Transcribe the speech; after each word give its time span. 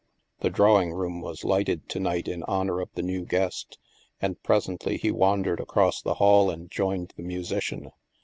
The 0.39 0.49
drawing 0.49 0.93
room 0.93 1.21
was 1.21 1.43
lighted 1.43 1.87
to 1.89 1.99
night 1.99 2.27
in 2.27 2.41
honor 2.45 2.79
of 2.81 2.89
the 2.95 3.03
new 3.03 3.23
guest, 3.23 3.77
and 4.19 4.41
presently 4.41 4.97
he 4.97 5.11
wandered 5.11 5.59
across 5.59 6.01
the 6.01 6.15
hall 6.15 6.49
and 6.49 6.71
joined 6.71 7.13
the 7.17 7.21
musician. 7.21 7.91